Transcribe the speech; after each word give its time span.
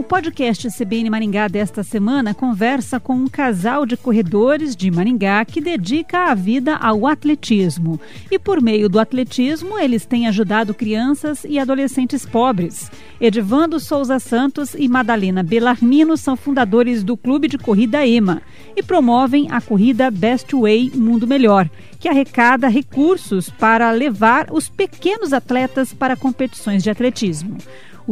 O 0.00 0.02
podcast 0.02 0.66
CBN 0.70 1.10
Maringá 1.10 1.46
desta 1.46 1.82
semana 1.82 2.32
conversa 2.32 2.98
com 2.98 3.12
um 3.12 3.28
casal 3.28 3.84
de 3.84 3.98
corredores 3.98 4.74
de 4.74 4.90
Maringá 4.90 5.44
que 5.44 5.60
dedica 5.60 6.30
a 6.30 6.34
vida 6.34 6.74
ao 6.76 7.06
atletismo. 7.06 8.00
E 8.30 8.38
por 8.38 8.62
meio 8.62 8.88
do 8.88 8.98
atletismo, 8.98 9.78
eles 9.78 10.06
têm 10.06 10.26
ajudado 10.26 10.72
crianças 10.72 11.44
e 11.44 11.58
adolescentes 11.58 12.24
pobres. 12.24 12.90
Edivando 13.20 13.78
Souza 13.78 14.18
Santos 14.18 14.74
e 14.74 14.88
Madalena 14.88 15.42
Belarmino 15.42 16.16
são 16.16 16.34
fundadores 16.34 17.04
do 17.04 17.14
Clube 17.14 17.46
de 17.46 17.58
Corrida 17.58 18.06
EMA 18.06 18.40
e 18.74 18.82
promovem 18.82 19.48
a 19.50 19.60
corrida 19.60 20.10
Best 20.10 20.56
Way 20.56 20.92
Mundo 20.94 21.26
Melhor, 21.26 21.68
que 21.98 22.08
arrecada 22.08 22.68
recursos 22.68 23.50
para 23.50 23.90
levar 23.90 24.46
os 24.50 24.66
pequenos 24.66 25.34
atletas 25.34 25.92
para 25.92 26.16
competições 26.16 26.82
de 26.82 26.88
atletismo. 26.88 27.58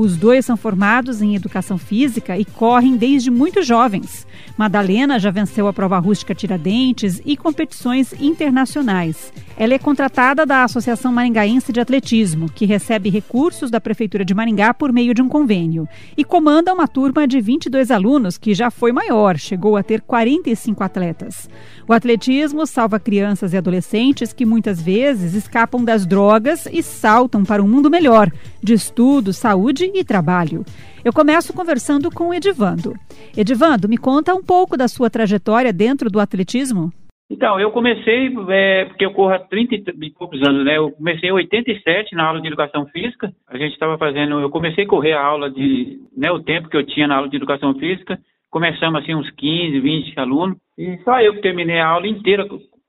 Os 0.01 0.17
dois 0.17 0.47
são 0.47 0.57
formados 0.57 1.21
em 1.21 1.35
educação 1.35 1.77
física 1.77 2.39
e 2.39 2.45
correm 2.45 2.97
desde 2.97 3.33
muito 3.33 3.65
jovens. 3.65 4.29
Madalena 4.57 5.19
já 5.19 5.29
venceu 5.29 5.67
a 5.67 5.73
prova 5.73 5.99
rústica 5.99 6.37
Tiradentes 6.37 7.21
e 7.27 7.37
competições 7.37 8.13
internacionais. 8.13 9.33
Ela 9.57 9.75
é 9.75 9.79
contratada 9.79 10.47
da 10.47 10.63
Associação 10.63 11.13
Maringaense 11.13 11.73
de 11.73 11.81
Atletismo, 11.81 12.49
que 12.49 12.65
recebe 12.65 13.11
recursos 13.11 13.73
da 13.73 13.81
Prefeitura 13.81 14.25
de 14.25 14.33
Maringá 14.33 14.73
por 14.73 14.93
meio 14.93 15.13
de 15.13 15.21
um 15.21 15.29
convênio, 15.29 15.89
e 16.17 16.23
comanda 16.23 16.73
uma 16.73 16.87
turma 16.87 17.27
de 17.27 17.41
22 17.41 17.91
alunos 17.91 18.39
que 18.39 18.55
já 18.55 18.71
foi 18.71 18.93
maior, 18.93 19.37
chegou 19.37 19.77
a 19.77 19.83
ter 19.83 20.01
45 20.03 20.85
atletas. 20.85 21.51
O 21.89 21.93
atletismo 21.93 22.69
salva 22.69 23.01
crianças 23.01 23.53
e 23.53 23.57
adolescentes 23.57 24.33
que 24.33 24.47
muitas 24.47 24.81
vezes 24.81 25.35
escapam 25.35 25.83
das 25.83 26.07
drogas 26.07 26.69
e 26.71 26.85
saltam 26.85 27.43
para 27.45 27.61
um 27.61 27.67
mundo 27.67 27.91
melhor, 27.91 28.31
de 28.63 28.75
estudo, 28.75 29.33
saúde 29.33 29.88
e 29.95 30.05
trabalho. 30.05 30.65
Eu 31.05 31.13
começo 31.13 31.55
conversando 31.55 32.11
com 32.11 32.29
o 32.29 32.35
Edivando. 32.35 32.95
Edivando, 33.37 33.89
me 33.89 33.97
conta 33.97 34.35
um 34.35 34.43
pouco 34.43 34.77
da 34.77 34.89
sua 34.89 35.09
trajetória 35.09 35.73
dentro 35.73 36.11
do 36.11 36.21
atletismo. 36.21 36.93
Então, 37.31 37.61
eu 37.61 37.71
comecei, 37.71 38.35
é, 38.49 38.87
porque 38.87 39.05
eu 39.05 39.13
corro 39.13 39.35
há 39.35 39.39
30 39.39 39.93
e 40.01 40.11
poucos 40.11 40.41
anos, 40.43 40.65
né? 40.65 40.79
Eu 40.79 40.91
comecei 40.93 41.29
em 41.29 41.33
87 41.33 42.15
na 42.15 42.25
aula 42.25 42.41
de 42.41 42.47
educação 42.47 42.87
física. 42.87 43.31
A 43.47 43.59
gente 43.59 43.75
estava 43.75 43.99
fazendo, 43.99 44.41
eu 44.41 44.49
comecei 44.49 44.85
a 44.85 44.89
correr 44.89 45.13
a 45.13 45.23
aula 45.23 45.51
de, 45.51 46.01
né, 46.17 46.31
o 46.33 46.41
tempo 46.41 46.71
que 46.71 46.77
eu 46.77 46.87
tinha 46.87 47.07
na 47.07 47.17
aula 47.17 47.29
de 47.29 47.37
educação 47.37 47.75
física. 47.75 48.19
Começamos 48.51 49.03
assim 49.03 49.15
uns 49.15 49.31
15, 49.33 49.79
20 49.79 50.19
alunos. 50.19 50.57
E 50.79 50.97
só 51.05 51.21
eu 51.21 51.35
que 51.35 51.43
terminei 51.43 51.79
a 51.79 51.89
aula 51.89 52.09
inteira, 52.09 52.47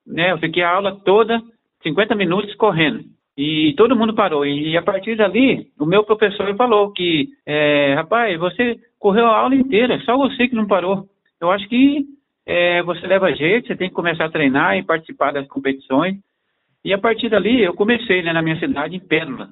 né? 0.07 0.31
Eu 0.31 0.37
fiquei 0.37 0.63
a 0.63 0.73
aula 0.73 0.97
toda, 1.03 1.41
50 1.83 2.15
minutos 2.15 2.55
correndo. 2.55 3.03
E 3.41 3.73
todo 3.77 3.95
mundo 3.95 4.13
parou. 4.13 4.45
E 4.45 4.75
a 4.75 4.81
partir 4.81 5.15
dali, 5.15 5.67
o 5.79 5.85
meu 5.85 6.03
professor 6.03 6.53
falou 6.57 6.91
que, 6.91 7.29
é, 7.45 7.93
rapaz, 7.93 8.37
você 8.37 8.77
correu 8.99 9.27
a 9.27 9.37
aula 9.37 9.55
inteira, 9.55 9.97
só 10.01 10.17
você 10.17 10.49
que 10.49 10.55
não 10.55 10.67
parou. 10.67 11.05
Eu 11.39 11.49
acho 11.49 11.65
que 11.69 12.03
é, 12.45 12.83
você 12.83 13.07
leva 13.07 13.33
jeito, 13.33 13.67
você 13.67 13.77
tem 13.77 13.87
que 13.87 13.95
começar 13.95 14.25
a 14.25 14.29
treinar 14.29 14.77
e 14.77 14.83
participar 14.83 15.31
das 15.31 15.47
competições. 15.47 16.17
E 16.83 16.93
a 16.93 16.97
partir 16.97 17.29
dali, 17.29 17.63
eu 17.63 17.73
comecei 17.73 18.21
né, 18.21 18.33
na 18.33 18.41
minha 18.41 18.59
cidade, 18.59 18.97
em 18.97 18.99
Pérola, 18.99 19.47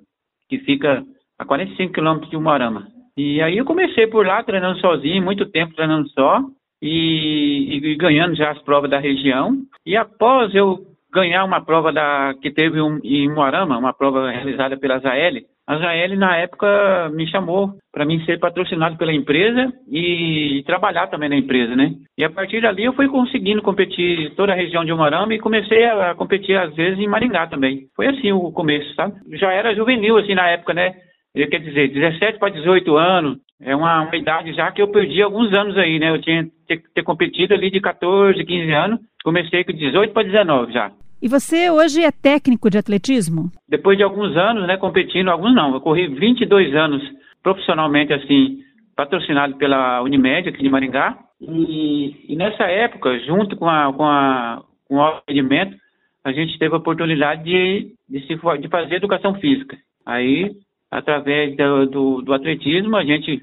que 0.49 0.57
fica 0.59 1.05
a 1.39 1.45
45 1.45 1.94
quilômetros 1.94 2.29
de 2.29 2.35
Umarama. 2.35 2.89
E 3.16 3.41
aí 3.41 3.57
eu 3.57 3.63
comecei 3.63 4.05
por 4.05 4.27
lá, 4.27 4.44
treinando 4.44 4.81
sozinho, 4.81 5.23
muito 5.23 5.45
tempo 5.45 5.73
treinando 5.73 6.09
só 6.09 6.44
e, 6.81 7.79
e, 7.81 7.95
ganhando 7.95 8.35
já 8.35 8.51
as 8.51 8.61
provas 8.63 8.89
da 8.89 8.99
região. 8.99 9.61
E 9.85 9.95
após 9.95 10.53
eu 10.53 10.85
ganhar 11.13 11.44
uma 11.44 11.63
prova 11.63 11.91
da 11.91 12.33
que 12.41 12.52
teve 12.52 12.81
um, 12.81 13.00
em 13.03 13.30
Moarama, 13.30 13.77
uma 13.77 13.94
prova 13.94 14.30
realizada 14.30 14.77
pela 14.77 15.00
Zael, 15.00 15.41
a 15.68 15.78
Zael 15.79 16.16
na 16.16 16.38
época 16.38 17.09
me 17.13 17.28
chamou 17.29 17.73
para 17.91 18.06
mim 18.06 18.23
ser 18.23 18.40
patrocinado 18.40 18.95
pela 18.97 19.12
empresa 19.12 19.73
e, 19.91 20.59
e, 20.59 20.63
trabalhar 20.63 21.07
também 21.07 21.28
na 21.28 21.35
empresa, 21.35 21.75
né? 21.75 21.91
E 22.18 22.23
a 22.23 22.29
partir 22.29 22.62
dali 22.62 22.85
eu 22.85 22.94
fui 22.94 23.09
conseguindo 23.09 23.62
competir 23.62 24.34
toda 24.35 24.53
a 24.53 24.56
região 24.56 24.85
de 24.85 24.94
Umarama 24.94 25.34
e 25.34 25.40
comecei 25.40 25.84
a, 25.84 26.12
a 26.12 26.16
competir 26.16 26.57
às 26.57 26.73
vezes 26.73 26.97
em 26.97 27.07
Maringá 27.07 27.47
também. 27.47 27.88
Foi 27.97 28.07
assim 28.07 28.31
o 28.31 28.50
começo, 28.53 28.94
sabe? 28.95 29.16
Já 29.38 29.51
era 29.51 29.75
juvenil 29.75 30.18
assim 30.18 30.35
na 30.35 30.47
época, 30.47 30.74
né? 30.74 30.94
Quer 31.34 31.59
dizer, 31.59 31.89
17 31.89 32.39
para 32.39 32.50
18 32.50 32.97
anos, 32.97 33.38
é 33.62 33.75
uma, 33.75 34.03
uma, 34.03 34.16
idade 34.16 34.53
já 34.53 34.72
que 34.72 34.81
eu 34.81 34.88
perdi 34.88 35.22
alguns 35.22 35.53
anos 35.53 35.78
aí, 35.78 36.00
né? 36.00 36.09
Eu 36.09 36.22
tinha 36.22 36.45
que 36.45 36.51
ter, 36.68 36.81
ter, 36.95 37.03
competido 37.03 37.53
ali 37.53 37.69
de 37.69 37.81
14, 37.81 38.44
15 38.44 38.72
anos, 38.72 39.00
comecei 39.27 39.61
com 39.65 39.73
18 39.73 40.13
para 40.13 40.23
19 40.23 40.71
já. 40.71 40.89
E 41.21 41.27
você 41.27 41.69
hoje 41.69 42.01
é 42.01 42.11
técnico 42.11 42.69
de 42.69 42.77
atletismo? 42.77 43.51
Depois 43.67 43.97
de 43.97 44.03
alguns 44.03 44.38
anos, 44.38 44.65
né, 44.65 44.77
competindo, 44.77 45.27
alguns 45.27 45.53
não, 45.53 45.73
eu 45.73 45.81
corri 45.81 46.07
22 46.07 46.73
anos 46.73 47.03
profissionalmente, 47.43 48.13
assim, 48.13 48.59
patrocinado 48.95 49.57
pela 49.57 50.01
Unimed 50.01 50.47
aqui 50.47 50.63
de 50.63 50.69
Maringá, 50.69 51.17
e, 51.41 52.31
e 52.31 52.35
nessa 52.38 52.63
época, 52.63 53.19
junto 53.19 53.57
com, 53.57 53.67
a, 53.67 53.91
com, 53.91 54.05
a, 54.05 54.63
com 54.88 54.95
o 54.95 55.03
atendimento, 55.03 55.75
a 56.23 56.31
gente 56.31 56.57
teve 56.57 56.73
a 56.73 56.77
oportunidade 56.77 57.44
de, 57.44 57.91
de, 58.09 58.25
se, 58.27 58.35
de 58.61 58.69
fazer 58.69 58.95
educação 58.95 59.35
física. 59.35 59.75
Aí 60.05 60.51
através 60.89 61.53
do, 61.57 61.85
do, 61.88 62.21
do 62.21 62.33
atletismo, 62.33 62.95
a 62.95 63.03
gente 63.03 63.41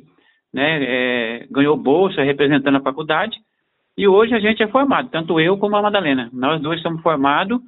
né, 0.51 0.83
é, 0.83 1.47
ganhou 1.51 1.77
bolsa 1.77 2.23
representando 2.23 2.77
a 2.77 2.83
faculdade 2.83 3.37
e 3.97 4.09
hoje 4.09 4.35
a 4.35 4.41
gente 4.41 4.63
é 4.63 4.69
formado, 4.69 5.09
tanto 5.11 5.39
eu 5.39 5.57
como 5.57 5.77
a 5.77 5.83
Madalena. 5.83 6.29
Nós 6.33 6.61
dois 6.61 6.83
somos 6.83 7.01
formados, 7.03 7.61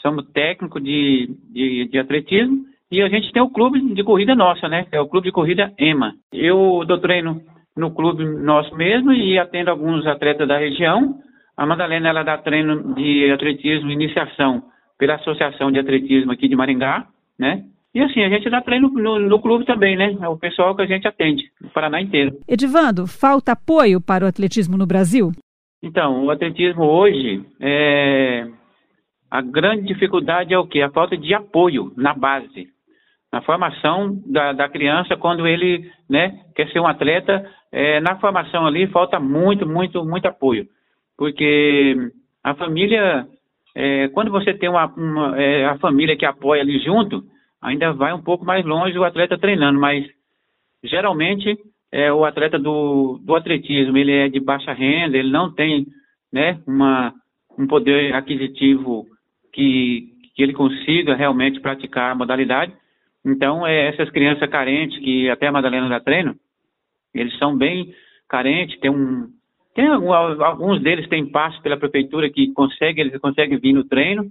somos 0.00 0.26
técnicos 0.32 0.82
de, 0.82 1.30
de, 1.50 1.88
de 1.88 1.98
atletismo 1.98 2.64
e 2.90 3.02
a 3.02 3.08
gente 3.08 3.32
tem 3.32 3.42
o 3.42 3.50
clube 3.50 3.80
de 3.94 4.04
corrida 4.04 4.34
nossa, 4.34 4.68
né? 4.68 4.86
É 4.92 5.00
o 5.00 5.08
clube 5.08 5.26
de 5.26 5.32
corrida 5.32 5.72
EMA. 5.78 6.14
Eu 6.32 6.84
dou 6.86 6.98
treino 6.98 7.40
no 7.76 7.90
clube 7.90 8.24
nosso 8.24 8.74
mesmo 8.76 9.12
e 9.12 9.38
atendo 9.38 9.70
alguns 9.70 10.06
atletas 10.06 10.46
da 10.46 10.58
região. 10.58 11.18
A 11.56 11.66
Madalena 11.66 12.08
ela 12.08 12.22
dá 12.22 12.38
treino 12.38 12.94
de 12.94 13.30
atletismo 13.30 13.90
iniciação 13.90 14.62
pela 14.98 15.16
Associação 15.16 15.70
de 15.70 15.78
Atletismo 15.78 16.32
aqui 16.32 16.48
de 16.48 16.56
Maringá, 16.56 17.06
né? 17.38 17.64
E 17.94 18.00
assim, 18.00 18.22
a 18.22 18.28
gente 18.28 18.50
dá 18.50 18.60
treino 18.60 18.88
no, 18.88 19.20
no, 19.20 19.40
clube 19.40 19.64
também, 19.64 19.96
né? 19.96 20.16
É 20.20 20.28
o 20.28 20.36
pessoal 20.36 20.74
que 20.74 20.82
a 20.82 20.86
gente 20.86 21.06
atende, 21.06 21.44
no 21.60 21.70
Paraná 21.70 22.00
inteiro. 22.00 22.36
Edivando, 22.48 23.06
falta 23.06 23.52
apoio 23.52 24.00
para 24.00 24.24
o 24.24 24.28
atletismo 24.28 24.76
no 24.76 24.86
Brasil? 24.86 25.30
Então, 25.84 26.24
o 26.24 26.30
atletismo 26.30 26.82
hoje, 26.82 27.44
é... 27.60 28.46
a 29.30 29.42
grande 29.42 29.82
dificuldade 29.82 30.54
é 30.54 30.58
o 30.58 30.66
quê? 30.66 30.80
A 30.80 30.90
falta 30.90 31.14
de 31.14 31.34
apoio 31.34 31.92
na 31.94 32.14
base. 32.14 32.68
Na 33.30 33.42
formação 33.42 34.18
da, 34.24 34.54
da 34.54 34.66
criança, 34.66 35.14
quando 35.14 35.46
ele 35.46 35.90
né, 36.08 36.40
quer 36.56 36.70
ser 36.70 36.80
um 36.80 36.86
atleta, 36.86 37.46
é, 37.70 38.00
na 38.00 38.16
formação 38.16 38.64
ali 38.64 38.86
falta 38.86 39.20
muito, 39.20 39.68
muito, 39.68 40.02
muito 40.06 40.26
apoio. 40.26 40.66
Porque 41.18 41.94
a 42.42 42.54
família, 42.54 43.26
é, 43.74 44.08
quando 44.08 44.30
você 44.30 44.54
tem 44.54 44.70
uma, 44.70 44.86
uma 44.86 45.38
é, 45.38 45.66
a 45.66 45.76
família 45.76 46.16
que 46.16 46.24
apoia 46.24 46.62
ali 46.62 46.78
junto, 46.78 47.22
ainda 47.60 47.92
vai 47.92 48.14
um 48.14 48.22
pouco 48.22 48.42
mais 48.42 48.64
longe 48.64 48.98
o 48.98 49.04
atleta 49.04 49.36
treinando, 49.36 49.78
mas 49.78 50.06
geralmente 50.82 51.58
é, 51.94 52.12
o 52.12 52.24
atleta 52.24 52.58
do, 52.58 53.20
do 53.22 53.36
atletismo 53.36 53.96
ele 53.96 54.10
é 54.10 54.28
de 54.28 54.40
baixa 54.40 54.72
renda, 54.72 55.16
ele 55.16 55.30
não 55.30 55.54
tem 55.54 55.86
né, 56.32 56.60
uma, 56.66 57.14
um 57.56 57.68
poder 57.68 58.12
aquisitivo 58.12 59.06
que, 59.52 60.08
que 60.34 60.42
ele 60.42 60.52
consiga 60.52 61.14
realmente 61.14 61.60
praticar 61.60 62.10
a 62.10 62.14
modalidade. 62.16 62.72
Então, 63.24 63.64
é, 63.64 63.90
essas 63.90 64.10
crianças 64.10 64.50
carentes, 64.50 64.98
que 64.98 65.30
até 65.30 65.46
a 65.46 65.52
Madalena 65.52 65.88
dá 65.88 66.00
treino, 66.00 66.34
eles 67.14 67.38
são 67.38 67.56
bem 67.56 67.94
carentes, 68.28 68.76
tem 68.80 68.90
um. 68.90 69.28
Tem 69.72 69.86
alguns 69.86 70.82
deles 70.82 71.08
têm 71.08 71.30
passe 71.30 71.60
pela 71.62 71.76
prefeitura 71.76 72.28
que 72.28 72.52
consegue, 72.54 73.00
eles 73.00 73.20
conseguem 73.20 73.58
vir 73.58 73.72
no 73.72 73.84
treino, 73.84 74.30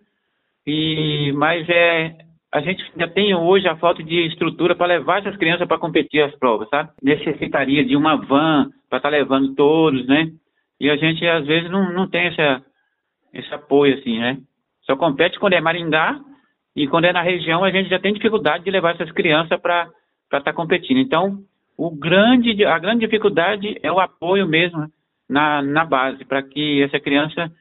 e 0.68 1.32
mas 1.36 1.68
é 1.70 2.14
a 2.54 2.62
gente 2.62 2.84
já 2.96 3.08
tem 3.08 3.34
hoje 3.34 3.68
a 3.68 3.76
falta 3.76 4.04
de 4.04 4.28
estrutura 4.28 4.76
para 4.76 4.86
levar 4.86 5.20
essas 5.20 5.36
crianças 5.38 5.68
para 5.68 5.80
competir 5.80 6.22
as 6.22 6.36
provas, 6.36 6.70
sabe? 6.70 6.92
Necessitaria 7.02 7.84
de 7.84 7.96
uma 7.96 8.16
van 8.16 8.70
para 8.88 8.98
estar 8.98 9.10
tá 9.10 9.10
levando 9.10 9.56
todos, 9.56 10.06
né? 10.06 10.30
E 10.80 10.88
a 10.88 10.96
gente 10.96 11.26
às 11.26 11.48
vezes 11.48 11.72
não, 11.72 11.92
não 11.92 12.08
tem 12.08 12.28
essa, 12.28 12.64
esse 13.34 13.52
apoio 13.52 13.98
assim, 13.98 14.20
né? 14.20 14.38
Só 14.84 14.96
compete 14.96 15.40
quando 15.40 15.54
é 15.54 15.62
Maringá 15.62 16.20
e 16.76 16.88
quando 16.88 17.06
é 17.06 17.12
na 17.12 17.24
região 17.24 17.64
a 17.64 17.72
gente 17.72 17.90
já 17.90 17.98
tem 17.98 18.14
dificuldade 18.14 18.64
de 18.64 18.70
levar 18.70 18.94
essas 18.94 19.12
crianças 19.12 19.60
para 19.60 19.90
estar 20.26 20.42
tá 20.42 20.54
competindo. 20.54 21.00
Então, 21.00 21.40
o 21.76 21.90
grande, 21.90 22.64
a 22.66 22.78
grande 22.78 23.00
dificuldade 23.00 23.80
é 23.82 23.92
o 23.92 24.00
apoio 24.00 24.48
mesmo 24.48 24.88
na, 25.28 25.60
na 25.64 25.86
base, 25.86 26.24
para 26.24 26.44
que 26.44 26.84
essa 26.84 27.00
criança 27.00 27.52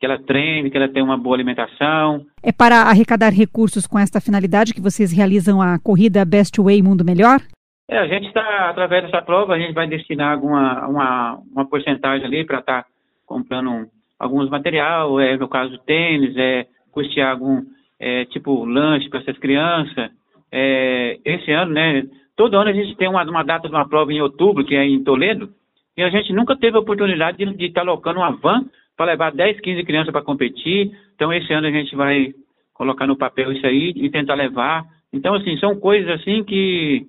que 0.00 0.06
ela 0.06 0.18
treine, 0.18 0.70
que 0.70 0.76
ela 0.78 0.88
tenha 0.88 1.04
uma 1.04 1.18
boa 1.18 1.36
alimentação. 1.36 2.24
É 2.42 2.50
para 2.50 2.88
arrecadar 2.88 3.28
recursos 3.28 3.86
com 3.86 3.98
esta 3.98 4.18
finalidade 4.18 4.72
que 4.72 4.80
vocês 4.80 5.12
realizam 5.12 5.60
a 5.60 5.78
corrida 5.78 6.24
Best 6.24 6.58
Way 6.58 6.82
Mundo 6.82 7.04
Melhor? 7.04 7.38
É, 7.86 7.98
a 7.98 8.06
gente 8.06 8.28
está, 8.28 8.70
através 8.70 9.04
dessa 9.04 9.20
prova, 9.20 9.52
a 9.52 9.58
gente 9.58 9.74
vai 9.74 9.86
destinar 9.86 10.32
alguma 10.32 10.88
uma, 10.88 11.38
uma 11.52 11.68
porcentagem 11.68 12.26
ali 12.26 12.46
para 12.46 12.60
estar 12.60 12.84
tá 12.84 12.88
comprando 13.26 13.88
alguns 14.18 14.48
material, 14.48 15.20
é, 15.20 15.36
no 15.36 15.48
caso 15.48 15.76
tênis, 15.84 16.34
é, 16.34 16.66
custear 16.90 17.32
algum 17.32 17.62
é, 17.98 18.24
tipo 18.24 18.64
lanche 18.64 19.10
para 19.10 19.20
essas 19.20 19.36
crianças. 19.36 20.10
É, 20.50 21.18
esse 21.24 21.52
ano, 21.52 21.72
né? 21.72 22.04
Todo 22.34 22.56
ano 22.56 22.70
a 22.70 22.72
gente 22.72 22.96
tem 22.96 23.08
uma, 23.08 23.22
uma, 23.24 23.44
data 23.44 23.68
de 23.68 23.74
uma 23.74 23.86
prova 23.86 24.10
em 24.10 24.22
outubro, 24.22 24.64
que 24.64 24.74
é 24.74 24.82
em 24.82 25.04
Toledo, 25.04 25.50
e 25.94 26.02
a 26.02 26.08
gente 26.08 26.32
nunca 26.32 26.56
teve 26.56 26.78
a 26.78 26.80
oportunidade 26.80 27.36
de 27.36 27.66
estar 27.66 27.82
tá 27.82 27.86
alocando 27.86 28.20
uma 28.20 28.30
van 28.30 28.64
para 29.00 29.12
levar 29.12 29.32
10, 29.32 29.60
15 29.60 29.82
crianças 29.84 30.12
para 30.12 30.20
competir. 30.20 30.92
Então 31.14 31.32
esse 31.32 31.50
ano 31.54 31.66
a 31.66 31.70
gente 31.70 31.96
vai 31.96 32.34
colocar 32.74 33.06
no 33.06 33.16
papel 33.16 33.50
isso 33.50 33.66
aí 33.66 33.94
e 33.96 34.10
tentar 34.10 34.34
levar. 34.34 34.84
Então, 35.10 35.34
assim, 35.34 35.56
são 35.56 35.74
coisas 35.74 36.20
assim 36.20 36.44
que 36.44 37.06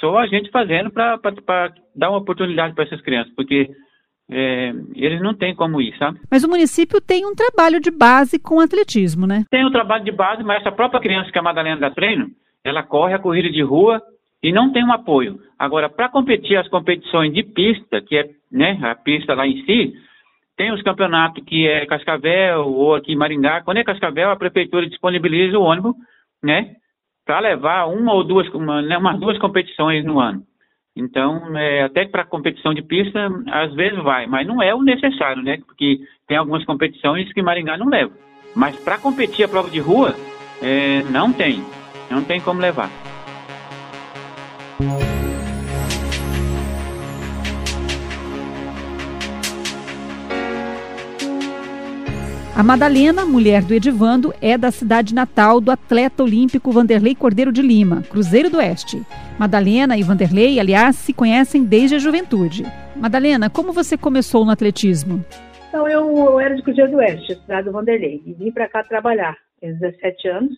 só 0.00 0.18
a 0.18 0.26
gente 0.26 0.50
fazendo 0.50 0.90
para 0.90 1.20
dar 1.94 2.10
uma 2.10 2.18
oportunidade 2.18 2.74
para 2.74 2.82
essas 2.82 3.00
crianças, 3.02 3.32
porque 3.36 3.70
é, 4.28 4.72
eles 4.96 5.22
não 5.22 5.32
têm 5.32 5.54
como 5.54 5.80
ir, 5.80 5.96
sabe? 5.96 6.18
Mas 6.28 6.42
o 6.42 6.48
município 6.48 7.00
tem 7.00 7.24
um 7.24 7.36
trabalho 7.36 7.78
de 7.78 7.92
base 7.92 8.36
com 8.40 8.58
atletismo, 8.58 9.24
né? 9.24 9.44
Tem 9.48 9.64
um 9.64 9.70
trabalho 9.70 10.02
de 10.02 10.10
base, 10.10 10.42
mas 10.42 10.60
essa 10.60 10.72
própria 10.72 11.00
criança 11.00 11.30
que 11.30 11.38
é 11.38 11.40
a 11.40 11.44
Madalena 11.44 11.82
dá 11.82 11.90
treino, 11.92 12.30
ela 12.64 12.82
corre 12.82 13.14
a 13.14 13.20
corrida 13.20 13.48
de 13.48 13.62
rua 13.62 14.02
e 14.42 14.50
não 14.50 14.72
tem 14.72 14.84
um 14.84 14.92
apoio. 14.92 15.38
Agora, 15.56 15.88
para 15.88 16.08
competir 16.08 16.56
as 16.56 16.66
competições 16.66 17.32
de 17.32 17.44
pista, 17.44 18.00
que 18.00 18.16
é 18.16 18.28
né, 18.50 18.76
a 18.82 18.96
pista 18.96 19.34
lá 19.34 19.46
em 19.46 19.64
si, 19.64 19.94
tem 20.62 20.72
os 20.72 20.82
campeonatos 20.82 21.42
que 21.44 21.66
é 21.66 21.84
Cascavel 21.86 22.68
ou 22.68 22.94
aqui 22.94 23.16
Maringá. 23.16 23.62
Quando 23.62 23.78
é 23.78 23.84
Cascavel, 23.84 24.30
a 24.30 24.36
prefeitura 24.36 24.88
disponibiliza 24.88 25.58
o 25.58 25.62
ônibus, 25.64 25.96
né, 26.40 26.76
para 27.26 27.40
levar 27.40 27.86
uma 27.86 28.14
ou 28.14 28.22
duas, 28.22 28.48
uma, 28.54 28.80
né, 28.80 28.96
umas 28.96 29.18
duas 29.18 29.36
competições 29.38 30.04
no 30.04 30.20
ano. 30.20 30.44
Então, 30.94 31.58
é, 31.58 31.82
até 31.82 32.06
para 32.06 32.24
competição 32.24 32.72
de 32.72 32.80
pista, 32.80 33.28
às 33.50 33.74
vezes 33.74 34.00
vai, 34.04 34.28
mas 34.28 34.46
não 34.46 34.62
é 34.62 34.72
o 34.72 34.82
necessário, 34.82 35.42
né? 35.42 35.58
Porque 35.66 35.98
tem 36.28 36.36
algumas 36.36 36.64
competições 36.64 37.32
que 37.32 37.42
Maringá 37.42 37.76
não 37.76 37.88
leva. 37.88 38.12
Mas 38.54 38.76
para 38.76 38.98
competir 38.98 39.44
a 39.44 39.48
prova 39.48 39.68
de 39.68 39.80
rua, 39.80 40.14
é, 40.62 41.02
não 41.10 41.32
tem. 41.32 41.60
Não 42.08 42.22
tem 42.22 42.40
como 42.40 42.60
levar. 42.60 42.90
A 52.54 52.62
Madalena, 52.62 53.24
mulher 53.24 53.62
do 53.62 53.72
Edivando, 53.72 54.34
é 54.38 54.58
da 54.58 54.70
cidade 54.70 55.14
natal 55.14 55.58
do 55.58 55.70
atleta 55.70 56.22
olímpico 56.22 56.70
Vanderlei 56.70 57.14
Cordeiro 57.14 57.50
de 57.50 57.62
Lima, 57.62 58.02
Cruzeiro 58.02 58.50
do 58.50 58.58
Oeste. 58.58 59.00
Madalena 59.38 59.96
e 59.96 60.02
Vanderlei, 60.02 60.60
aliás, 60.60 60.96
se 60.96 61.14
conhecem 61.14 61.64
desde 61.64 61.96
a 61.96 61.98
juventude. 61.98 62.64
Madalena, 62.94 63.48
como 63.48 63.72
você 63.72 63.96
começou 63.96 64.44
no 64.44 64.50
atletismo? 64.50 65.24
Então, 65.70 65.88
eu, 65.88 66.38
era 66.38 66.54
de 66.54 66.62
Cruzeiro 66.62 66.90
do 66.90 66.98
Oeste, 66.98 67.36
cidade 67.36 67.64
do 67.64 67.72
Vanderlei, 67.72 68.22
e 68.26 68.34
vim 68.34 68.52
para 68.52 68.68
cá 68.68 68.84
trabalhar. 68.84 69.34
Tenho 69.58 69.78
17 69.78 70.28
anos, 70.28 70.52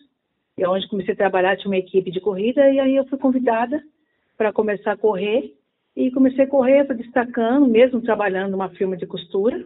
e 0.57 0.63
é 0.63 0.69
onde 0.69 0.89
comecei 0.89 1.13
a 1.13 1.17
trabalhar 1.17 1.55
tinha 1.55 1.71
uma 1.71 1.77
equipe 1.77 2.11
de 2.11 2.19
corrida, 2.19 2.69
e 2.71 2.77
aí 2.77 2.97
eu 2.97 3.07
fui 3.07 3.17
convidada 3.17 3.81
para 4.37 4.51
começar 4.51 4.91
a 4.91 4.97
correr, 4.97 5.55
e 5.95 6.11
comecei 6.11 6.43
a 6.43 6.47
correr, 6.47 6.85
fui 6.85 6.97
destacando, 6.97 7.65
mesmo 7.65 8.01
trabalhando 8.01 8.51
numa 8.51 8.67
firma 8.71 8.97
de 8.97 9.07
costura, 9.07 9.65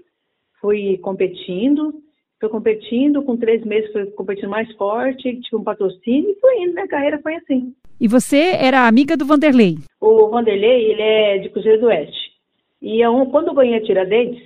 fui 0.61 0.99
competindo, 0.99 2.03
Fui 2.39 2.47
competindo, 2.49 3.21
com 3.23 3.35
três 3.35 3.63
meses 3.65 3.91
fui 3.91 4.05
competindo 4.11 4.49
mais 4.49 4.71
forte, 4.75 5.41
tive 5.41 5.57
um 5.57 5.63
patrocínio 5.63 6.31
e 6.31 6.39
foi 6.39 6.61
indo, 6.61 6.73
minha 6.73 6.87
carreira 6.87 7.19
foi 7.21 7.35
assim. 7.35 7.73
E 7.99 8.07
você 8.07 8.53
era 8.57 8.87
amiga 8.87 9.17
do 9.17 9.25
Vanderlei? 9.25 9.77
O 9.99 10.29
Vanderlei, 10.29 10.91
ele 10.91 11.01
é 11.01 11.37
de 11.39 11.49
Cruzeiro 11.49 11.81
do 11.81 11.87
Oeste. 11.87 12.31
E 12.81 13.01
eu, 13.01 13.25
quando 13.25 13.47
eu 13.49 13.53
ganhei 13.53 13.75
a 13.75 13.83
Tiradentes, 13.83 14.41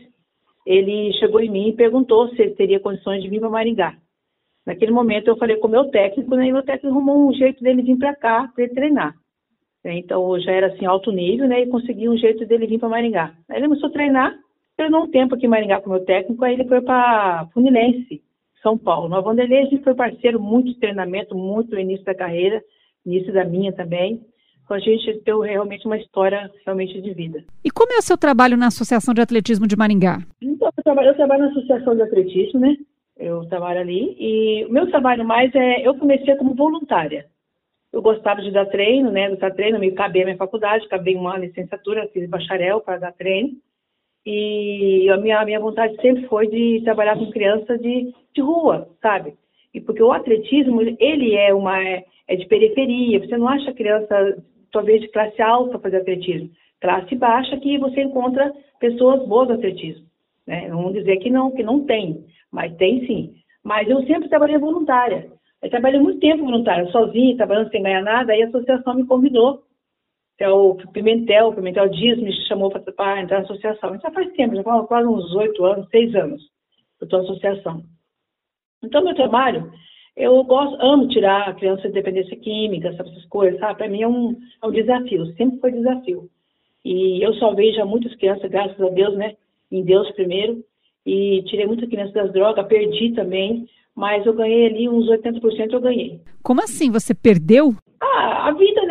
ele 0.66 1.14
chegou 1.20 1.40
em 1.40 1.52
mim 1.52 1.70
e 1.70 1.74
perguntou 1.74 2.30
se 2.30 2.42
ele 2.42 2.56
teria 2.56 2.80
condições 2.80 3.22
de 3.22 3.30
vir 3.30 3.40
para 3.40 3.50
Maringá. 3.50 3.96
Naquele 4.66 4.92
momento 4.92 5.28
eu 5.28 5.38
falei 5.38 5.58
com 5.58 5.68
o 5.68 5.72
meu 5.72 5.86
técnico, 5.86 6.36
né, 6.36 6.48
e 6.48 6.52
meu 6.52 6.64
técnico 6.64 6.88
arrumou 6.96 7.30
um 7.30 7.34
jeito 7.34 7.62
dele 7.62 7.84
vir 7.84 7.98
para 7.98 8.16
cá 8.16 8.50
para 8.56 8.70
treinar. 8.70 9.14
Então 9.86 10.40
já 10.40 10.52
era 10.52 10.68
assim 10.68 10.86
alto 10.86 11.12
nível, 11.12 11.48
né, 11.48 11.62
e 11.62 11.68
consegui 11.68 12.08
um 12.08 12.18
jeito 12.18 12.46
dele 12.46 12.66
vir 12.66 12.80
para 12.80 12.90
Maringá. 12.90 13.34
Aí 13.50 13.58
ele 13.58 13.68
começou 13.68 13.90
a 13.90 13.92
treinar, 13.92 14.36
treinou 14.84 15.04
um 15.04 15.10
tempo 15.10 15.36
aqui 15.36 15.46
em 15.46 15.50
Maringá 15.50 15.80
com 15.80 15.90
o 15.90 15.94
meu 15.94 16.04
técnico, 16.04 16.44
aí 16.44 16.54
ele 16.54 16.68
foi 16.68 16.82
para 16.82 17.48
Funilense, 17.54 18.22
São 18.62 18.78
Paulo. 18.78 19.08
No 19.08 19.22
Vanderlei 19.22 19.60
a 19.60 19.66
gente 19.66 19.84
foi 19.84 19.96
parceiro, 19.96 20.40
muito 20.40 20.78
treinamento, 20.80 21.36
muito 21.36 21.80
início 21.80 22.04
da 22.04 22.14
carreira, 22.14 22.62
início 23.06 23.34
da 23.34 23.46
minha 23.46 23.72
também. 23.72 24.22
Então 24.64 24.76
a 24.76 24.80
gente 24.80 25.22
deu 25.26 25.40
realmente 25.40 25.86
uma 25.86 25.98
história 25.98 26.52
realmente 26.66 27.02
de 27.02 27.14
vida. 27.14 27.44
E 27.64 27.72
como 27.72 27.94
é 27.94 27.98
o 27.98 28.02
seu 28.02 28.18
trabalho 28.18 28.58
na 28.58 28.68
Associação 28.68 29.14
de 29.14 29.22
Atletismo 29.22 29.68
de 29.68 29.76
Maringá? 29.76 30.20
Então, 30.42 30.70
eu 30.76 30.84
trabalho, 30.84 31.10
eu 31.10 31.16
trabalho 31.16 31.44
na 31.44 31.50
Associação 31.50 31.96
de 31.96 32.02
Atletismo, 32.02 32.60
né? 32.60 32.76
Eu 33.18 33.46
trabalho 33.46 33.82
ali. 33.82 34.16
E 34.20 34.66
o 34.66 34.72
meu 34.72 34.90
trabalho 34.90 35.26
mais 35.26 35.54
é, 35.54 35.86
eu 35.88 35.96
comecei 35.96 36.36
como 36.36 36.56
voluntária. 36.56 37.26
Eu 37.92 38.02
gostava 38.02 38.42
de 38.42 38.52
dar 38.52 38.66
treino, 38.66 39.12
né? 39.12 39.36
Dar 39.36 39.52
treino, 39.52 39.80
me 39.80 39.92
cabia 39.92 40.24
a 40.24 40.26
minha 40.26 40.38
faculdade, 40.38 40.86
acabei 40.86 41.16
uma 41.16 41.38
licenciatura, 41.38 42.10
fiz 42.14 42.28
bacharel 42.30 42.82
para 42.82 42.98
dar 42.98 43.14
treino. 43.14 43.52
E 44.26 45.10
a 45.10 45.18
minha, 45.18 45.40
a 45.40 45.46
minha 45.46 45.60
vontade 45.60 45.96
sempre 46.02 46.26
foi 46.28 46.48
de 46.48 46.82
trabalhar 46.84 47.18
com 47.18 47.30
crianças 47.32 47.80
de, 47.82 48.14
de 48.34 48.42
rua, 48.42 48.88
sabe? 49.02 49.34
E 49.74 49.82
porque 49.82 50.02
o 50.02 50.12
atletismo, 50.12 50.82
ele 50.82 51.36
é 51.36 51.54
uma 51.54 51.82
é, 51.82 52.06
é 52.28 52.36
de 52.36 52.46
periferia, 52.48 53.20
você 53.20 53.38
não 53.38 53.48
acha 53.48 53.74
criança, 53.74 54.44
talvez 54.72 55.02
de 55.02 55.10
classe 55.10 55.42
alta 55.42 55.80
fazer 55.80 55.98
atletismo. 55.98 56.50
Classe 56.80 57.16
baixa 57.16 57.58
que 57.58 57.78
você 57.78 58.02
encontra 58.02 58.54
pessoas 58.80 59.28
boas 59.28 59.50
no 59.50 59.56
atletismo. 59.56 60.06
Né? 60.48 60.68
Não 60.68 60.92
dizer 60.92 61.18
que 61.18 61.30
não, 61.30 61.52
que 61.52 61.64
não 61.64 61.86
tem, 61.86 62.26
mas 62.52 62.76
tem 62.76 63.06
sim. 63.06 63.34
Mas 63.64 63.90
eu 63.90 64.04
sempre 64.06 64.30
trabalhei 64.30 64.58
voluntária. 64.58 65.28
Eu 65.62 65.70
trabalhei 65.70 66.00
muito 66.00 66.20
tempo 66.20 66.44
voluntária, 66.44 66.86
sozinha, 66.92 67.38
trabalhando 67.38 67.70
sem 67.72 67.82
ganhar 67.82 68.02
nada, 68.02 68.34
aí 68.34 68.44
a 68.44 68.48
associação 68.48 68.96
me 68.96 69.06
convidou 69.06 69.64
é 70.40 70.50
o 70.50 70.76
Pimentel, 70.92 71.50
o 71.50 71.56
Pimentel 71.56 71.90
Dias 71.90 72.20
me 72.20 72.34
chamou 72.48 72.70
para 72.70 73.22
entrar 73.22 73.40
na 73.40 73.44
associação. 73.44 74.00
Já 74.00 74.12
faz 74.12 74.32
tempo, 74.34 74.56
já 74.56 74.64
faz 74.64 74.88
quase 74.88 75.08
uns 75.08 75.34
oito 75.36 75.64
anos, 75.66 75.88
seis 75.90 76.14
anos 76.16 76.42
eu 77.02 77.06
estou 77.06 77.20
na 77.20 77.26
associação. 77.26 77.84
Então, 78.84 79.04
meu 79.04 79.16
trabalho, 79.16 79.72
eu 80.16 80.44
gosto, 80.44 80.82
amo 80.82 81.08
tirar 81.08 81.50
a 81.50 81.54
criança 81.54 81.88
de 81.88 81.94
dependência 81.94 82.38
química, 82.38 82.94
sabe, 82.96 83.10
essas 83.10 83.26
coisas, 83.26 83.60
sabe? 83.60 83.78
Para 83.78 83.90
mim 83.90 84.02
é 84.02 84.08
um, 84.08 84.38
é 84.62 84.68
um 84.68 84.72
desafio, 84.72 85.26
sempre 85.36 85.60
foi 85.60 85.72
desafio. 85.72 86.30
E 86.84 87.24
eu 87.24 87.34
só 87.36 87.54
vejo 87.54 87.84
muitas 87.86 88.14
crianças, 88.16 88.50
graças 88.50 88.80
a 88.80 88.90
Deus, 88.90 89.16
né? 89.16 89.36
Em 89.72 89.84
Deus 89.84 90.10
primeiro. 90.12 90.64
E 91.06 91.44
tirei 91.44 91.66
muita 91.66 91.88
criança 91.88 92.14
das 92.14 92.32
drogas, 92.32 92.68
perdi 92.68 93.14
também, 93.14 93.68
mas 93.96 94.26
eu 94.26 94.34
ganhei 94.34 94.68
ali 94.68 94.90
uns 94.90 95.08
80% 95.08 95.74
eu 95.74 95.82
ganhei. 95.82 96.22
Como 96.42 96.62
assim? 96.62 96.92
Você 96.92 97.14
perdeu? 97.14 97.74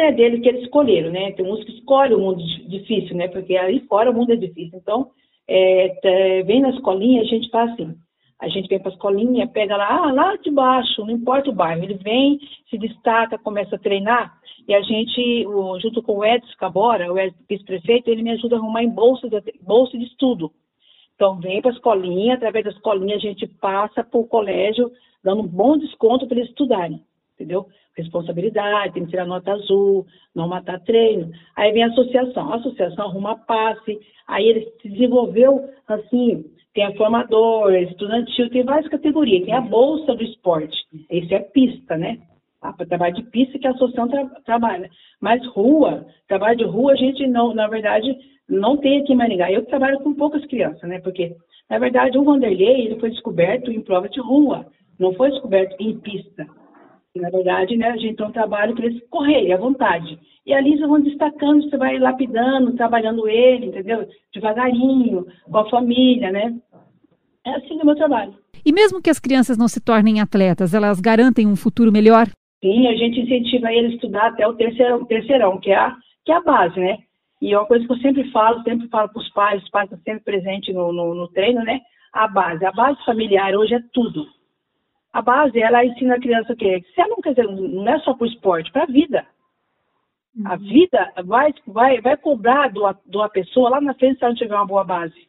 Né, 0.03 0.11
deles 0.11 0.43
que 0.43 0.49
eles 0.49 0.63
escolheram, 0.63 1.13
né? 1.13 1.31
Tem 1.31 1.47
uns 1.47 1.63
que 1.63 1.71
escolhem 1.75 2.17
o 2.17 2.21
mundo 2.21 2.43
difícil, 2.69 3.17
né? 3.17 3.29
Porque 3.29 3.57
aí 3.57 3.79
fora 3.87 4.11
o 4.11 4.15
mundo 4.15 4.33
é 4.33 4.37
difícil. 4.37 4.77
Então, 4.77 5.11
é, 5.47 6.43
vem 6.45 6.61
na 6.61 6.71
escolinha, 6.71 7.23
a 7.23 7.25
gente 7.25 7.49
faz 7.51 7.71
assim. 7.71 7.95
A 8.41 8.49
gente 8.49 8.69
vem 8.69 8.81
para 8.81 8.91
a 8.91 8.95
escolinha, 8.95 9.47
pega 9.47 9.77
lá, 9.77 10.09
ah, 10.09 10.13
lá 10.13 10.35
de 10.35 10.51
baixo, 10.51 11.05
não 11.05 11.13
importa 11.13 11.51
o 11.51 11.55
bairro. 11.55 11.85
Ele 11.85 11.95
vem, 11.95 12.41
se 12.69 12.77
destaca, 12.77 13.39
começa 13.39 13.77
a 13.77 13.79
treinar. 13.79 14.37
E 14.67 14.75
a 14.75 14.83
gente, 14.83 15.45
junto 15.81 16.03
com 16.03 16.19
o 16.19 16.25
Edson 16.25 16.53
Cabora, 16.59 17.13
o 17.13 17.17
Edson 17.17 17.39
vice-prefeito, 17.49 18.11
ele 18.11 18.25
me 18.25 18.31
ajuda 18.33 18.57
a 18.57 18.59
arrumar 18.59 18.83
em 18.83 18.91
bolsa 18.91 19.29
de, 19.29 19.41
bolsa 19.61 19.97
de 19.97 20.05
estudo. 20.07 20.51
Então, 21.15 21.39
vem 21.39 21.63
para 21.63 21.71
a 21.71 21.75
escolinha, 21.75 22.35
através 22.35 22.65
da 22.65 22.73
escolinha 22.73 23.15
a 23.15 23.21
gente 23.21 23.47
passa 23.47 24.03
para 24.03 24.19
o 24.19 24.27
colégio, 24.27 24.91
dando 25.23 25.43
um 25.43 25.47
bom 25.47 25.79
desconto 25.79 26.27
para 26.27 26.39
eles 26.39 26.49
estudarem, 26.49 27.01
entendeu? 27.43 27.67
responsabilidade, 27.97 28.95
tem 28.95 29.05
que 29.05 29.11
tirar 29.11 29.27
nota 29.27 29.53
azul, 29.53 30.07
não 30.35 30.49
matar 30.49 30.81
treino. 30.81 31.31
Aí 31.57 31.73
vem 31.73 31.85
a 31.85 31.89
associação, 31.89 32.53
a 32.53 32.57
associação 32.57 33.07
arruma 33.07 33.37
passe, 33.37 33.99
aí 34.27 34.47
ele 34.49 34.73
se 34.81 34.89
desenvolveu 34.89 35.69
assim, 35.87 36.45
tem 36.75 36.85
a 36.85 36.95
formador, 36.97 37.75
estudantil, 37.75 38.51
tem 38.51 38.65
várias 38.65 38.89
categorias, 38.89 39.45
tem 39.45 39.55
a 39.55 39.61
bolsa 39.61 40.15
do 40.15 40.23
esporte, 40.23 40.77
esse 41.11 41.35
é 41.35 41.41
pista, 41.41 41.97
né? 41.97 42.19
Ah, 42.61 42.73
para 42.73 42.87
trabalho 42.87 43.15
de 43.15 43.25
pista 43.25 43.59
que 43.59 43.67
a 43.67 43.73
associação 43.73 44.09
tra 44.09 44.25
trabalha. 44.45 44.89
Mas 45.21 45.45
rua, 45.49 46.07
trabalho 46.29 46.59
de 46.59 46.65
rua 46.65 46.93
a 46.93 46.97
gente 46.97 47.27
não, 47.27 47.53
na 47.53 47.67
verdade, 47.67 48.17
não 48.49 48.77
tem 48.77 49.01
aqui 49.01 49.13
em 49.13 49.17
Maringá. 49.17 49.51
Eu 49.51 49.67
trabalho 49.67 49.99
com 49.99 50.15
poucas 50.15 50.47
crianças, 50.47 50.89
né? 50.89 51.01
Porque, 51.01 51.35
na 51.69 51.81
verdade, 51.81 52.17
o 52.17 52.23
Vanderlei 52.23 52.87
ele 52.87 53.01
foi 53.01 53.11
descoberto 53.11 53.73
em 53.73 53.81
prova 53.81 54.09
de 54.09 54.21
rua, 54.21 54.65
não 54.97 55.13
foi 55.15 55.31
descoberto 55.31 55.75
em 55.81 55.99
pista. 55.99 56.47
Na 57.17 57.29
verdade, 57.31 57.77
né, 57.77 57.91
a 57.91 57.97
gente 57.97 58.17
tem 58.17 58.27
um 58.27 58.33
trabalho 58.33 58.75
para 58.75 58.87
eles 58.87 59.03
correrem 59.11 59.53
à 59.53 59.57
vontade. 59.57 60.19
E 60.47 60.53
ali 60.53 60.71
eles 60.73 60.81
vão 60.81 61.01
destacando, 61.01 61.63
você 61.63 61.77
vai 61.77 61.99
lapidando, 61.99 62.75
trabalhando 62.75 63.29
ele, 63.29 63.67
entendeu? 63.67 64.09
Devagarinho, 64.35 65.27
com 65.45 65.59
a 65.59 65.69
família, 65.69 66.33
né? 66.33 66.55
É 67.45 67.51
assim 67.57 67.79
o 67.81 67.85
meu 67.85 67.95
trabalho. 67.95 68.35
E 68.65 68.73
mesmo 68.73 69.03
que 69.03 69.11
as 69.11 69.21
crianças 69.21 69.59
não 69.59 69.69
se 69.69 69.81
tornem 69.81 70.21
atletas, 70.21 70.73
elas 70.73 71.01
garantem 71.01 71.47
um 71.47 71.57
futuro 71.57 71.93
melhor? 71.93 72.27
Sim, 72.63 72.87
a 72.87 72.95
gente 72.95 73.21
incentiva 73.21 73.73
eles 73.73 73.93
a 73.93 73.95
estudar 73.95 74.27
até 74.29 74.47
o 74.47 74.55
terceirão, 74.55 75.05
terceirão 75.05 75.59
que, 75.59 75.71
é 75.71 75.77
a, 75.77 75.95
que 76.25 76.33
é 76.33 76.37
a 76.37 76.41
base, 76.41 76.79
né? 76.79 76.99
E 77.41 77.53
é 77.53 77.59
uma 77.59 77.67
coisa 77.67 77.85
que 77.85 77.93
eu 77.93 77.99
sempre 77.99 78.31
falo, 78.31 78.63
sempre 78.63 78.89
falo 78.89 79.09
para 79.09 79.21
os 79.21 79.29
pais, 79.31 79.63
os 79.63 79.71
pais 79.71 79.85
estão 79.91 79.99
sempre 80.05 80.25
presentes 80.25 80.75
no, 80.75 80.93
no, 80.93 81.15
no 81.15 81.29
treino, 81.29 81.63
né? 81.63 81.81
a 82.13 82.29
base. 82.29 82.65
A 82.65 82.73
base 82.73 83.03
familiar 83.05 83.55
hoje 83.55 83.75
é 83.75 83.81
tudo. 83.93 84.27
A 85.13 85.21
base, 85.21 85.61
ela 85.61 85.85
ensina 85.85 86.15
a 86.15 86.21
criança 86.21 86.53
o 86.53 86.57
quê? 86.57 86.83
Se 86.95 87.01
ela 87.01 87.11
não 87.11 87.21
quer 87.21 87.35
dizer, 87.35 87.47
não 87.47 87.89
é 87.89 87.99
só 88.01 88.15
para 88.15 88.25
o 88.25 88.29
esporte, 88.29 88.73
para 88.73 88.85
a 88.85 88.87
vida. 88.87 89.27
A 90.47 90.55
uhum. 90.55 90.59
vida 90.59 91.13
vai, 91.27 91.53
vai, 91.67 92.01
vai 92.01 92.17
cobrar 92.17 92.71
uma, 92.75 92.99
de 93.07 93.17
uma 93.17 93.29
pessoa 93.29 93.69
lá 93.69 93.81
na 93.81 93.93
frente 93.95 94.19
se 94.19 94.25
ela 94.25 94.33
não 94.33 94.39
tiver 94.39 94.55
uma 94.55 94.67
boa 94.67 94.85
base. 94.85 95.29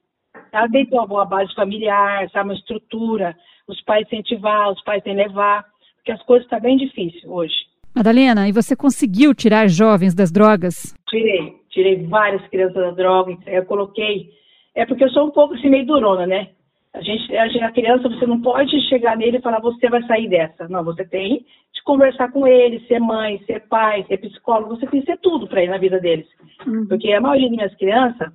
Ela 0.51 0.69
tem 0.69 0.85
que 0.85 0.91
ter 0.91 0.97
uma 0.97 1.07
boa 1.07 1.25
base 1.25 1.53
familiar, 1.53 2.29
sabe, 2.29 2.49
uma 2.49 2.55
estrutura, 2.55 3.35
os 3.67 3.81
pais 3.81 4.07
incentivar, 4.07 4.71
os 4.71 4.81
pais 4.83 5.03
têm 5.03 5.15
levar, 5.15 5.65
porque 5.95 6.13
as 6.13 6.23
coisas 6.23 6.45
estão 6.45 6.59
tá 6.59 6.63
bem 6.63 6.77
difíceis 6.77 7.23
hoje. 7.25 7.53
Madalena, 7.93 8.47
e 8.47 8.51
você 8.51 8.75
conseguiu 8.75 9.35
tirar 9.35 9.67
jovens 9.67 10.15
das 10.15 10.31
drogas? 10.31 10.95
Tirei, 11.09 11.55
tirei 11.69 12.07
várias 12.07 12.45
crianças 12.47 12.75
da 12.75 12.91
droga, 12.91 13.37
eu 13.45 13.65
coloquei. 13.65 14.29
É 14.73 14.85
porque 14.85 15.03
eu 15.03 15.09
sou 15.09 15.27
um 15.27 15.31
pouco 15.31 15.53
assim 15.53 15.69
meio 15.69 15.85
durona, 15.85 16.25
né? 16.25 16.49
A 16.93 17.01
gente, 17.01 17.35
a 17.35 17.71
criança, 17.71 18.07
você 18.07 18.25
não 18.25 18.39
pode 18.39 18.79
chegar 18.87 19.17
nele 19.17 19.37
e 19.37 19.41
falar, 19.41 19.59
você 19.59 19.89
vai 19.89 20.03
sair 20.03 20.29
dessa. 20.29 20.67
Não, 20.67 20.83
você 20.83 21.03
tem 21.03 21.43
de 21.73 21.83
conversar 21.83 22.31
com 22.31 22.45
ele, 22.45 22.85
ser 22.87 22.99
mãe, 22.99 23.43
ser 23.45 23.67
pai, 23.67 24.05
ser 24.07 24.17
psicólogo, 24.17 24.75
você 24.75 24.85
tem 24.85 25.01
que 25.01 25.05
ser 25.07 25.17
tudo 25.17 25.47
para 25.47 25.61
ele 25.61 25.71
na 25.71 25.79
vida 25.79 25.99
deles. 25.99 26.27
Uhum. 26.67 26.87
Porque 26.87 27.11
a 27.11 27.19
maioria 27.19 27.47
das 27.47 27.57
minhas 27.57 27.75
crianças, 27.75 28.31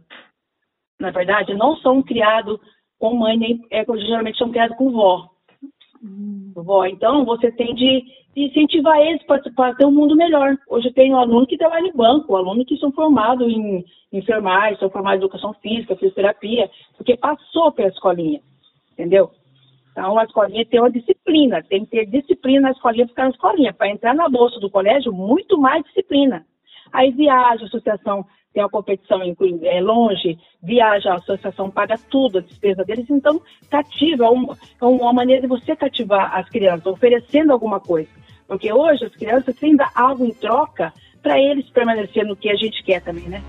na 1.00 1.10
verdade, 1.12 1.54
não 1.54 1.76
são 1.76 2.02
criados 2.02 2.58
com 2.98 3.14
mãe, 3.14 3.38
nem 3.38 3.64
é, 3.70 3.84
geralmente 3.84 4.38
são 4.38 4.50
criados 4.50 4.76
com 4.76 4.90
vó. 4.90 5.30
Uhum. 6.02 6.37
Vó. 6.62 6.84
Então, 6.86 7.24
você 7.24 7.50
tem 7.50 7.74
de, 7.74 8.04
incentivar 8.36 8.98
eles 9.00 9.22
para 9.24 9.74
ter 9.74 9.84
um 9.84 9.90
mundo 9.90 10.16
melhor. 10.16 10.56
Hoje 10.68 10.92
tem 10.92 11.12
um 11.12 11.18
aluno 11.18 11.46
que 11.46 11.56
trabalha 11.56 11.86
em 11.86 11.96
banco, 11.96 12.36
alunos 12.36 12.66
que 12.66 12.76
são 12.76 12.92
formados 12.92 13.46
em 13.48 13.84
enfermagem, 14.12 14.78
são 14.78 14.90
formados 14.90 15.20
em 15.20 15.24
educação 15.24 15.52
física, 15.54 15.96
fisioterapia, 15.96 16.70
porque 16.96 17.16
passou 17.16 17.72
pela 17.72 17.88
escolinha, 17.88 18.40
entendeu? 18.92 19.30
Então, 19.92 20.16
a 20.16 20.24
escolinha 20.24 20.64
tem 20.64 20.78
uma 20.78 20.90
disciplina, 20.90 21.62
tem 21.62 21.84
que 21.84 21.90
ter 21.90 22.06
disciplina 22.06 22.60
na 22.60 22.70
escolinha 22.70 23.08
ficar 23.08 23.24
na 23.24 23.30
escolinha. 23.30 23.72
Para 23.72 23.90
entrar 23.90 24.14
na 24.14 24.28
bolsa 24.28 24.60
do 24.60 24.70
colégio, 24.70 25.12
muito 25.12 25.58
mais 25.58 25.82
disciplina. 25.84 26.46
Aí 26.92 27.10
viaja, 27.10 27.64
associação 27.64 28.24
tem 28.52 28.62
uma 28.62 28.68
competição 28.68 29.20
é, 29.22 29.80
longe, 29.80 30.38
viaja, 30.62 31.12
a 31.12 31.16
associação 31.16 31.70
paga 31.70 31.96
tudo, 32.10 32.38
a 32.38 32.42
despesa 32.42 32.84
deles, 32.84 33.06
então 33.08 33.40
cativa, 33.70 34.24
é 34.24 34.28
uma, 34.28 34.56
é 34.80 34.84
uma 34.84 35.12
maneira 35.12 35.42
de 35.42 35.48
você 35.48 35.76
cativar 35.76 36.34
as 36.36 36.48
crianças, 36.48 36.86
oferecendo 36.86 37.52
alguma 37.52 37.78
coisa. 37.78 38.08
Porque 38.46 38.72
hoje 38.72 39.04
as 39.04 39.14
crianças 39.14 39.54
têm 39.56 39.76
algo 39.94 40.24
em 40.24 40.32
troca 40.32 40.92
para 41.22 41.38
eles 41.38 41.68
permanecerem 41.70 42.28
no 42.28 42.36
que 42.36 42.48
a 42.48 42.56
gente 42.56 42.82
quer 42.82 43.02
também, 43.02 43.28
né? 43.28 43.42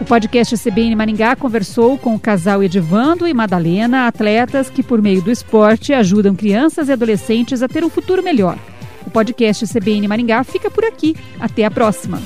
O 0.00 0.04
podcast 0.04 0.58
CBN 0.58 0.96
Maringá 0.96 1.34
conversou 1.34 1.96
com 1.96 2.14
o 2.14 2.20
casal 2.20 2.62
Edivando 2.62 3.26
e 3.26 3.32
Madalena, 3.32 4.06
atletas 4.06 4.68
que, 4.68 4.82
por 4.82 5.00
meio 5.00 5.22
do 5.22 5.30
esporte, 5.30 5.94
ajudam 5.94 6.34
crianças 6.34 6.88
e 6.88 6.92
adolescentes 6.92 7.62
a 7.62 7.68
ter 7.68 7.82
um 7.84 7.88
futuro 7.88 8.22
melhor. 8.22 8.58
O 9.06 9.10
podcast 9.10 9.66
CBN 9.66 10.08
Maringá 10.08 10.42
fica 10.44 10.70
por 10.70 10.84
aqui. 10.84 11.16
Até 11.38 11.64
a 11.64 11.70
próxima. 11.70 12.20